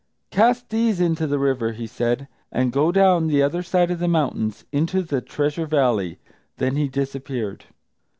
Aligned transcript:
"Cast 0.31 0.69
these 0.69 0.99
into 0.99 1.27
the 1.27 1.37
river," 1.37 1.73
he 1.73 1.85
said, 1.85 2.27
"and 2.51 2.71
go 2.71 2.91
down 2.91 3.27
the 3.27 3.43
other 3.43 3.61
side 3.61 3.91
of 3.91 3.99
the 3.99 4.07
mountains 4.07 4.65
into 4.71 5.03
the 5.03 5.21
Treasure 5.21 5.67
Valley." 5.67 6.17
Then 6.57 6.75
he 6.75 6.87
disappeared. 6.87 7.65